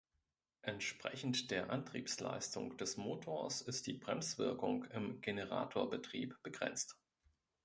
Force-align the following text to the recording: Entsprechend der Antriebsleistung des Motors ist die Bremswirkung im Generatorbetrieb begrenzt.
Entsprechend 0.63 1.51
der 1.51 1.69
Antriebsleistung 1.69 2.75
des 2.77 2.97
Motors 2.97 3.61
ist 3.61 3.85
die 3.85 3.93
Bremswirkung 3.93 4.85
im 4.85 5.21
Generatorbetrieb 5.21 6.41
begrenzt. 6.41 6.97